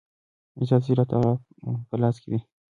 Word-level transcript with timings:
عزت 0.59 0.81
ذلت 0.87 1.07
دالله 1.11 1.35
په 1.89 1.95
لاس 2.01 2.15
کې 2.21 2.27
دی 2.31 2.39